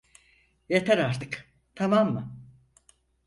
Yeter 0.69 0.97
artık, 0.97 1.53
tamam 1.75 2.13
mı? 2.13 2.37